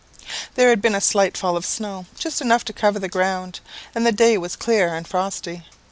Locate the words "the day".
4.03-4.35